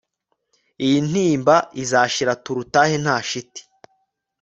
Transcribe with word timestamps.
Iyi 0.85 0.99
ntimba 1.09 1.55
izashira 1.83 2.33
Turutahe 2.43 2.95
nta 3.03 3.17
shiti 3.29 3.61